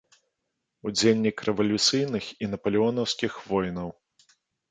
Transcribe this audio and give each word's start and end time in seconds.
Удзельнік 0.91 1.37
рэвалюцыйных 1.49 2.31
і 2.45 2.51
напалеонаўскіх 2.53 3.37
войнаў. 3.51 3.89